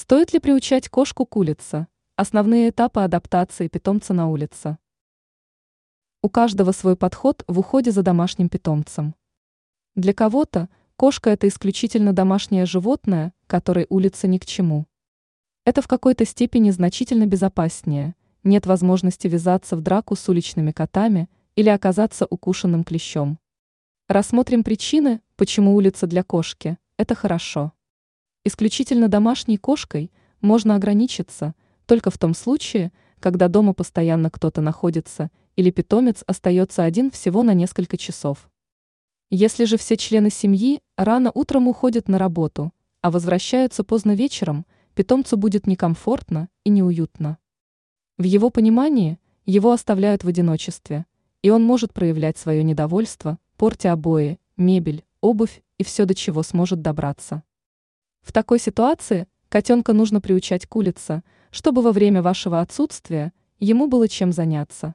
Стоит 0.00 0.32
ли 0.32 0.38
приучать 0.38 0.88
кошку 0.88 1.26
к 1.26 1.36
улице? 1.36 1.88
Основные 2.14 2.70
этапы 2.70 3.00
адаптации 3.00 3.66
питомца 3.66 4.14
на 4.14 4.28
улице. 4.28 4.78
У 6.22 6.28
каждого 6.28 6.70
свой 6.70 6.94
подход 6.94 7.42
в 7.48 7.58
уходе 7.58 7.90
за 7.90 8.04
домашним 8.04 8.48
питомцем. 8.48 9.16
Для 9.96 10.14
кого-то 10.14 10.68
кошка– 10.94 11.30
это 11.32 11.48
исключительно 11.48 12.12
домашнее 12.12 12.64
животное, 12.64 13.32
которой 13.48 13.86
улица 13.88 14.28
ни 14.28 14.38
к 14.38 14.46
чему. 14.46 14.86
Это 15.64 15.82
в 15.82 15.88
какой-то 15.88 16.24
степени 16.24 16.70
значительно 16.70 17.26
безопаснее, 17.26 18.14
нет 18.44 18.66
возможности 18.66 19.26
ввязаться 19.26 19.74
в 19.74 19.80
драку 19.80 20.14
с 20.14 20.28
уличными 20.28 20.70
котами 20.70 21.28
или 21.56 21.70
оказаться 21.70 22.24
укушенным 22.24 22.84
клещом. 22.84 23.40
Рассмотрим 24.06 24.62
причины, 24.62 25.22
почему 25.34 25.74
улица 25.74 26.06
для 26.06 26.22
кошки– 26.22 26.78
это 26.98 27.16
хорошо. 27.16 27.72
Исключительно 28.44 29.08
домашней 29.08 29.58
кошкой 29.58 30.10
можно 30.40 30.74
ограничиться 30.74 31.54
только 31.86 32.10
в 32.10 32.18
том 32.18 32.34
случае, 32.34 32.92
когда 33.20 33.48
дома 33.48 33.74
постоянно 33.74 34.30
кто-то 34.30 34.60
находится 34.60 35.30
или 35.56 35.70
питомец 35.70 36.22
остается 36.26 36.84
один 36.84 37.10
всего 37.10 37.42
на 37.42 37.52
несколько 37.52 37.96
часов. 37.96 38.48
Если 39.30 39.64
же 39.64 39.76
все 39.76 39.96
члены 39.96 40.30
семьи 40.30 40.80
рано 40.96 41.30
утром 41.34 41.68
уходят 41.68 42.08
на 42.08 42.18
работу, 42.18 42.72
а 43.02 43.10
возвращаются 43.10 43.84
поздно 43.84 44.14
вечером, 44.14 44.64
питомцу 44.94 45.36
будет 45.36 45.66
некомфортно 45.66 46.48
и 46.64 46.70
неуютно. 46.70 47.38
В 48.16 48.22
его 48.22 48.50
понимании 48.50 49.18
его 49.44 49.72
оставляют 49.72 50.24
в 50.24 50.28
одиночестве, 50.28 51.06
и 51.42 51.50
он 51.50 51.62
может 51.62 51.92
проявлять 51.92 52.38
свое 52.38 52.62
недовольство, 52.62 53.38
портя 53.56 53.92
обои, 53.92 54.38
мебель, 54.56 55.04
обувь 55.20 55.62
и 55.76 55.84
все, 55.84 56.04
до 56.04 56.14
чего 56.14 56.42
сможет 56.42 56.80
добраться. 56.80 57.42
В 58.28 58.32
такой 58.32 58.58
ситуации 58.58 59.26
котенка 59.48 59.94
нужно 59.94 60.20
приучать 60.20 60.66
к 60.66 60.76
улице, 60.76 61.22
чтобы 61.50 61.80
во 61.80 61.92
время 61.92 62.20
вашего 62.20 62.60
отсутствия 62.60 63.32
ему 63.58 63.86
было 63.86 64.06
чем 64.06 64.32
заняться. 64.32 64.94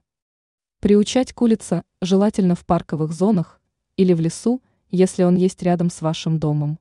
Приучать 0.81 1.33
к 1.33 1.41
улице 1.41 1.81
желательно 1.99 2.53
в 2.53 2.63
парковых 2.63 3.11
зонах 3.11 3.59
или 3.97 4.13
в 4.13 4.19
лесу, 4.19 4.61
если 4.91 5.23
он 5.23 5.35
есть 5.35 5.63
рядом 5.63 5.89
с 5.89 6.03
вашим 6.03 6.37
домом. 6.37 6.77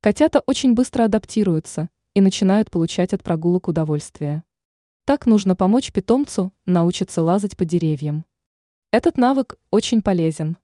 Котята 0.00 0.42
очень 0.44 0.74
быстро 0.74 1.04
адаптируются 1.04 1.88
и 2.14 2.20
начинают 2.20 2.68
получать 2.72 3.12
от 3.12 3.22
прогулок 3.22 3.68
удовольствие. 3.68 4.42
Так 5.04 5.24
нужно 5.24 5.54
помочь 5.54 5.92
питомцу 5.92 6.52
научиться 6.64 7.22
лазать 7.22 7.56
по 7.56 7.64
деревьям. 7.64 8.24
Этот 8.90 9.18
навык 9.18 9.56
очень 9.70 10.02
полезен. 10.02 10.56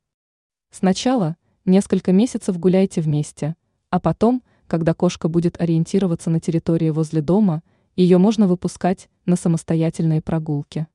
Сначала 0.72 1.36
несколько 1.64 2.10
месяцев 2.10 2.58
гуляйте 2.58 3.00
вместе, 3.00 3.54
а 3.88 4.00
потом– 4.00 4.42
когда 4.72 4.94
кошка 4.94 5.28
будет 5.28 5.60
ориентироваться 5.60 6.30
на 6.30 6.40
территории 6.40 6.88
возле 6.88 7.20
дома, 7.20 7.62
ее 7.94 8.16
можно 8.16 8.48
выпускать 8.48 9.10
на 9.26 9.36
самостоятельные 9.36 10.22
прогулки. 10.22 10.86